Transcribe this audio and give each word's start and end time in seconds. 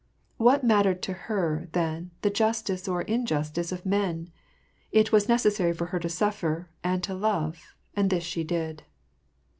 What 0.37 0.63
mattered 0.63 1.03
to 1.03 1.13
her, 1.13 1.69
then, 1.73 2.09
the 2.23 2.31
Justice 2.31 2.87
or 2.87 3.03
injustice 3.03 3.71
of 3.71 3.85
men? 3.85 4.31
It 4.91 5.11
was 5.11 5.29
necessary 5.29 5.73
for 5.73 5.85
her 5.93 5.99
to 5.99 6.07
suser 6.09 6.69
and 6.83 7.03
to 7.03 7.13
love, 7.13 7.75
and 7.95 8.09
this 8.09 8.23
she 8.23 8.43
did. 8.43 8.81